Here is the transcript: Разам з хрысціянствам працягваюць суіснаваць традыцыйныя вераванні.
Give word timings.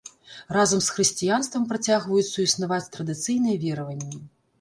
Разам 0.55 0.79
з 0.85 0.93
хрысціянствам 0.93 1.67
працягваюць 1.73 2.23
суіснаваць 2.31 2.91
традыцыйныя 2.97 3.61
вераванні. 3.67 4.19